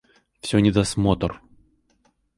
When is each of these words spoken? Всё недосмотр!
Всё 0.41 0.57
недосмотр! 0.59 1.39